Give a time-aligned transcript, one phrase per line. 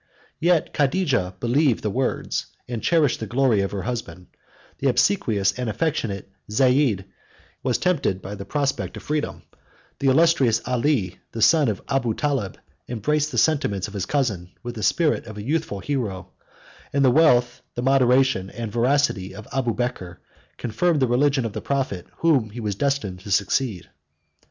[0.39, 4.29] Yet Cadijah believed the words, and cherished the glory, of her husband;
[4.79, 7.05] the obsequious and affectionate Zeid
[7.61, 9.43] was tempted by the prospect of freedom;
[9.99, 12.57] the illustrious Ali, the son of Abu Taleb,
[12.89, 16.31] embraced the sentiments of his cousin with the spirit of a youthful hero;
[16.91, 20.17] and the wealth, the moderation, the veracity of Abubeker
[20.57, 23.87] confirmed the religion of the prophet whom he was destined to succeed.